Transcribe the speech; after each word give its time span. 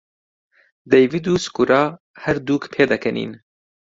دەیڤد 0.91 1.25
و 1.27 1.35
سکورا 1.45 1.83
هەردووک 2.23 2.63
پێدەکەنین. 2.73 3.31